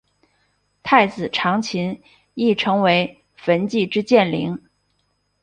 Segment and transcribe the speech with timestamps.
[0.81, 2.01] 太子长琴
[2.33, 4.59] 亦成为焚寂之剑灵。